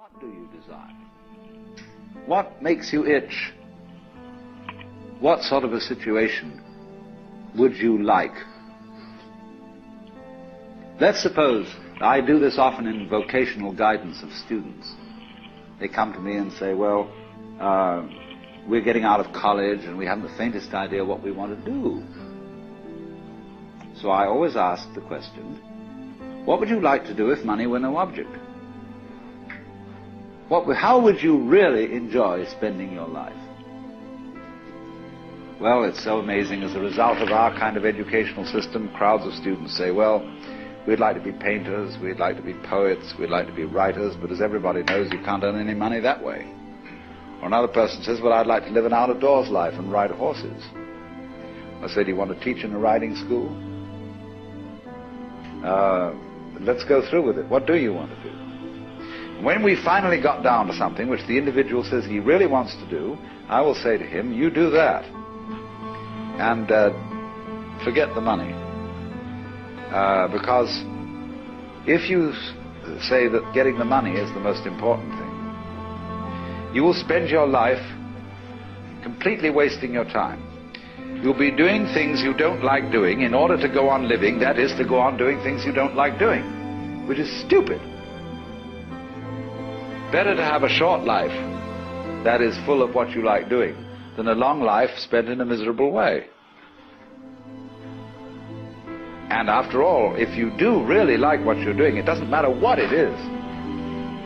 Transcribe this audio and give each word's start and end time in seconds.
What 0.00 0.18
do 0.18 0.28
you 0.28 0.48
desire? 0.58 0.96
What 2.24 2.62
makes 2.62 2.90
you 2.90 3.04
itch? 3.04 3.52
What 5.20 5.42
sort 5.42 5.62
of 5.62 5.74
a 5.74 5.80
situation 5.80 6.58
would 7.58 7.76
you 7.76 8.02
like? 8.02 8.32
Let's 10.98 11.22
suppose 11.22 11.66
I 12.00 12.22
do 12.22 12.38
this 12.38 12.56
often 12.56 12.86
in 12.86 13.10
vocational 13.10 13.74
guidance 13.74 14.22
of 14.22 14.32
students. 14.32 14.90
They 15.78 15.88
come 15.88 16.14
to 16.14 16.18
me 16.18 16.36
and 16.36 16.50
say, 16.54 16.72
well, 16.72 17.12
uh, 17.60 18.08
we're 18.66 18.80
getting 18.80 19.04
out 19.04 19.20
of 19.20 19.34
college 19.34 19.80
and 19.84 19.98
we 19.98 20.06
haven't 20.06 20.24
the 20.32 20.38
faintest 20.38 20.72
idea 20.72 21.04
what 21.04 21.22
we 21.22 21.30
want 21.30 21.62
to 21.62 21.70
do. 21.70 22.02
So 24.00 24.08
I 24.08 24.26
always 24.28 24.56
ask 24.56 24.90
the 24.94 25.02
question, 25.02 25.60
what 26.46 26.58
would 26.58 26.70
you 26.70 26.80
like 26.80 27.04
to 27.04 27.14
do 27.14 27.32
if 27.32 27.44
money 27.44 27.66
were 27.66 27.80
no 27.80 27.98
object? 27.98 28.30
What, 30.50 30.66
how 30.74 31.00
would 31.00 31.22
you 31.22 31.38
really 31.38 31.92
enjoy 31.94 32.44
spending 32.46 32.90
your 32.92 33.06
life? 33.06 33.32
Well, 35.60 35.84
it's 35.84 36.02
so 36.02 36.18
amazing. 36.18 36.64
As 36.64 36.74
a 36.74 36.80
result 36.80 37.18
of 37.18 37.28
our 37.28 37.56
kind 37.56 37.76
of 37.76 37.84
educational 37.84 38.44
system, 38.46 38.90
crowds 38.96 39.24
of 39.24 39.32
students 39.34 39.78
say, 39.78 39.92
well, 39.92 40.18
we'd 40.88 40.98
like 40.98 41.14
to 41.14 41.22
be 41.22 41.30
painters, 41.30 41.96
we'd 42.02 42.18
like 42.18 42.34
to 42.34 42.42
be 42.42 42.54
poets, 42.68 43.14
we'd 43.16 43.30
like 43.30 43.46
to 43.46 43.52
be 43.52 43.62
writers, 43.62 44.16
but 44.20 44.32
as 44.32 44.40
everybody 44.40 44.82
knows, 44.82 45.08
you 45.12 45.20
can't 45.20 45.44
earn 45.44 45.60
any 45.60 45.78
money 45.78 46.00
that 46.00 46.20
way. 46.20 46.52
Or 47.40 47.46
another 47.46 47.68
person 47.68 48.02
says, 48.02 48.18
well, 48.20 48.32
I'd 48.32 48.48
like 48.48 48.64
to 48.64 48.70
live 48.70 48.86
an 48.86 48.92
out-of-doors 48.92 49.50
life 49.50 49.74
and 49.74 49.92
ride 49.92 50.10
horses. 50.10 50.64
I 51.80 51.86
said, 51.94 52.06
do 52.06 52.10
you 52.10 52.16
want 52.16 52.36
to 52.36 52.44
teach 52.44 52.64
in 52.64 52.72
a 52.72 52.78
riding 52.78 53.14
school? 53.14 53.48
Uh, 55.64 56.12
let's 56.58 56.82
go 56.82 57.08
through 57.08 57.24
with 57.24 57.38
it. 57.38 57.48
What 57.48 57.68
do 57.68 57.76
you 57.76 57.92
want 57.92 58.10
to 58.10 58.22
do? 58.24 58.49
When 59.42 59.62
we 59.62 59.74
finally 59.82 60.20
got 60.20 60.42
down 60.42 60.66
to 60.66 60.74
something 60.74 61.08
which 61.08 61.26
the 61.26 61.38
individual 61.38 61.82
says 61.82 62.04
he 62.04 62.18
really 62.18 62.46
wants 62.46 62.74
to 62.76 62.90
do, 62.90 63.16
I 63.48 63.62
will 63.62 63.74
say 63.74 63.96
to 63.96 64.04
him, 64.04 64.34
you 64.34 64.50
do 64.50 64.68
that. 64.70 65.04
And 66.38 66.70
uh, 66.70 66.92
forget 67.82 68.14
the 68.14 68.20
money. 68.20 68.52
Uh, 69.90 70.28
because 70.28 70.68
if 71.88 72.10
you 72.10 72.32
say 73.00 73.28
that 73.28 73.50
getting 73.54 73.78
the 73.78 73.84
money 73.84 74.12
is 74.12 74.32
the 74.34 74.40
most 74.40 74.66
important 74.66 75.10
thing, 75.12 76.74
you 76.74 76.82
will 76.82 76.94
spend 76.94 77.30
your 77.30 77.46
life 77.46 77.82
completely 79.02 79.48
wasting 79.48 79.92
your 79.92 80.04
time. 80.04 80.46
You'll 81.22 81.38
be 81.38 81.50
doing 81.50 81.86
things 81.94 82.20
you 82.20 82.34
don't 82.34 82.62
like 82.62 82.92
doing 82.92 83.22
in 83.22 83.32
order 83.32 83.56
to 83.56 83.68
go 83.72 83.88
on 83.88 84.06
living, 84.06 84.38
that 84.40 84.58
is, 84.58 84.72
to 84.74 84.84
go 84.84 84.98
on 84.98 85.16
doing 85.16 85.42
things 85.42 85.64
you 85.64 85.72
don't 85.72 85.96
like 85.96 86.18
doing, 86.18 87.08
which 87.08 87.18
is 87.18 87.28
stupid. 87.46 87.80
Better 90.12 90.34
to 90.34 90.42
have 90.42 90.64
a 90.64 90.68
short 90.68 91.04
life 91.04 91.30
that 92.24 92.40
is 92.40 92.56
full 92.66 92.82
of 92.82 92.94
what 92.96 93.10
you 93.10 93.24
like 93.24 93.48
doing 93.48 93.76
than 94.16 94.26
a 94.26 94.34
long 94.34 94.60
life 94.60 94.90
spent 94.98 95.28
in 95.28 95.40
a 95.40 95.44
miserable 95.44 95.92
way. 95.92 96.26
And 99.30 99.48
after 99.48 99.84
all, 99.84 100.16
if 100.16 100.36
you 100.36 100.50
do 100.58 100.84
really 100.84 101.16
like 101.16 101.44
what 101.44 101.58
you're 101.58 101.76
doing, 101.76 101.96
it 101.96 102.06
doesn't 102.06 102.28
matter 102.28 102.50
what 102.50 102.80
it 102.80 102.92
is, 102.92 103.16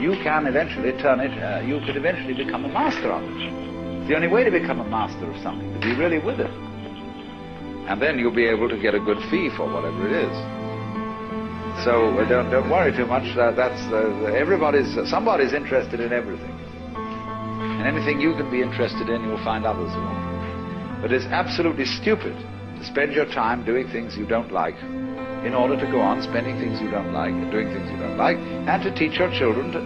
you 0.00 0.12
can 0.22 0.46
eventually 0.46 0.92
turn 1.02 1.18
it, 1.18 1.32
uh, 1.42 1.66
you 1.66 1.80
could 1.84 1.96
eventually 1.96 2.34
become 2.34 2.64
a 2.64 2.68
master 2.68 3.10
of 3.10 3.22
it. 3.24 3.98
It's 3.98 4.08
the 4.08 4.14
only 4.14 4.28
way 4.28 4.44
to 4.44 4.52
become 4.52 4.78
a 4.78 4.88
master 4.88 5.28
of 5.28 5.42
something, 5.42 5.74
to 5.74 5.80
be 5.80 5.96
really 5.96 6.20
with 6.20 6.38
it. 6.38 6.50
And 7.90 8.00
then 8.00 8.20
you'll 8.20 8.34
be 8.34 8.46
able 8.46 8.68
to 8.68 8.80
get 8.80 8.94
a 8.94 9.00
good 9.00 9.18
fee 9.30 9.50
for 9.56 9.66
whatever 9.66 10.06
it 10.06 10.30
is. 10.30 10.61
So 11.80 12.16
uh, 12.16 12.28
don't, 12.28 12.50
don't 12.50 12.70
worry 12.70 12.94
too 12.94 13.06
much. 13.06 13.36
Uh, 13.36 13.50
that's 13.50 13.80
uh, 13.92 14.30
everybody's, 14.36 14.94
somebody's 15.10 15.52
interested 15.52 15.98
in 15.98 16.12
everything. 16.12 16.54
And 16.94 17.86
anything 17.86 18.20
you 18.20 18.34
can 18.34 18.50
be 18.50 18.62
interested 18.62 19.08
in, 19.08 19.22
you'll 19.24 19.42
find 19.42 19.64
others 19.66 19.90
will. 19.90 21.02
But 21.02 21.10
it's 21.12 21.24
absolutely 21.26 21.86
stupid 21.86 22.36
to 22.78 22.84
spend 22.84 23.12
your 23.12 23.26
time 23.26 23.64
doing 23.64 23.88
things 23.88 24.16
you 24.16 24.26
don't 24.26 24.52
like 24.52 24.78
in 25.42 25.54
order 25.54 25.74
to 25.74 25.90
go 25.90 25.98
on 25.98 26.22
spending 26.22 26.56
things 26.60 26.80
you 26.80 26.88
don't 26.88 27.12
like 27.12 27.34
doing 27.50 27.66
things 27.74 27.90
you 27.90 27.96
don't 27.96 28.16
like 28.16 28.36
and 28.38 28.82
to 28.84 28.94
teach 28.94 29.18
your 29.18 29.32
children 29.36 29.72
to 29.72 29.80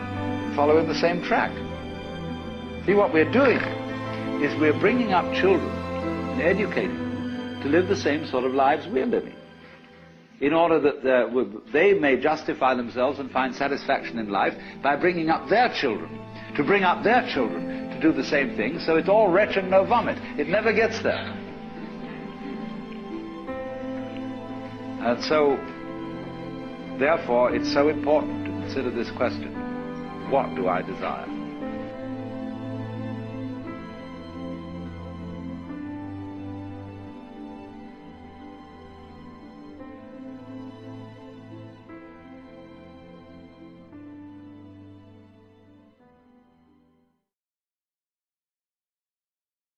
follow 0.54 0.76
in 0.78 0.86
the 0.86 0.94
same 0.94 1.22
track. 1.22 1.50
See, 2.84 2.92
what 2.92 3.14
we're 3.14 3.32
doing 3.32 3.56
is 4.44 4.52
we're 4.60 4.78
bringing 4.78 5.14
up 5.14 5.24
children 5.32 5.70
and 6.36 6.42
educating 6.42 6.98
them 6.98 7.60
to 7.62 7.68
live 7.68 7.88
the 7.88 7.96
same 7.96 8.26
sort 8.26 8.44
of 8.44 8.52
lives 8.52 8.86
we're 8.86 9.06
living 9.06 9.34
in 10.40 10.52
order 10.52 10.78
that 10.80 11.04
uh, 11.04 11.44
they 11.72 11.94
may 11.94 12.20
justify 12.20 12.74
themselves 12.74 13.18
and 13.18 13.30
find 13.30 13.54
satisfaction 13.54 14.18
in 14.18 14.28
life 14.28 14.54
by 14.82 14.96
bringing 14.96 15.30
up 15.30 15.48
their 15.48 15.72
children, 15.72 16.20
to 16.56 16.64
bring 16.64 16.82
up 16.82 17.02
their 17.02 17.26
children 17.32 17.90
to 17.90 18.00
do 18.00 18.12
the 18.12 18.24
same 18.24 18.56
thing, 18.56 18.78
so 18.80 18.96
it's 18.96 19.08
all 19.08 19.28
wretch 19.28 19.56
and 19.56 19.70
no 19.70 19.84
vomit. 19.84 20.18
It 20.38 20.48
never 20.48 20.72
gets 20.72 21.02
there. 21.02 21.42
And 25.00 25.22
so, 25.24 25.56
therefore, 26.98 27.54
it's 27.54 27.72
so 27.72 27.88
important 27.88 28.44
to 28.44 28.50
consider 28.50 28.90
this 28.90 29.10
question. 29.12 29.54
What 30.30 30.54
do 30.54 30.68
I 30.68 30.82
desire? 30.82 31.45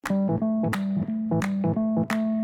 Thank 0.09 0.41
you. 2.11 2.38